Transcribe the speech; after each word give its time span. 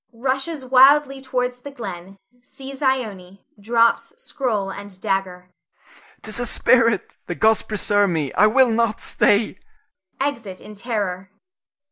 [Rushes 0.13 0.65
wildly 0.65 1.21
towards 1.21 1.61
the 1.61 1.69
glen, 1.69 2.17
sees 2.41 2.81
Ione, 2.81 3.45
drops 3.59 4.13
scroll 4.17 4.71
and 4.71 4.99
dagger.] 4.99 5.51
'Tis 6.23 6.39
a 6.39 6.47
spirit! 6.47 7.17
The 7.27 7.35
gods 7.35 7.61
preserve 7.61 8.09
me, 8.09 8.33
I 8.33 8.47
will 8.47 8.71
not 8.71 8.99
stay! 8.99 9.59
[_Exit 10.19 10.59
in 10.59 10.73
terror. 10.73 11.29